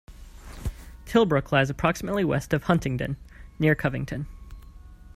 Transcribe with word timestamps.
Tilbrook 1.05 1.51
lies 1.51 1.69
approximately 1.69 2.23
west 2.23 2.53
of 2.53 2.63
Huntingdon, 2.63 3.17
near 3.59 3.75
Covington. 3.75 4.25